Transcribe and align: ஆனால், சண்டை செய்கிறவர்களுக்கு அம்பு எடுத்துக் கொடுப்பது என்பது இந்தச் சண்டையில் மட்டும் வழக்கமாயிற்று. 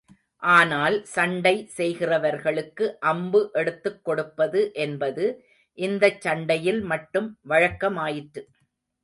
ஆனால், 0.43 0.95
சண்டை 1.07 1.53
செய்கிறவர்களுக்கு 1.77 2.85
அம்பு 3.01 3.49
எடுத்துக் 3.53 4.01
கொடுப்பது 4.03 4.71
என்பது 4.77 5.27
இந்தச் 5.77 6.21
சண்டையில் 6.21 6.81
மட்டும் 6.85 7.29
வழக்கமாயிற்று. 7.49 8.43